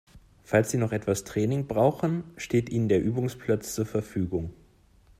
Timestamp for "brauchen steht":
1.67-2.71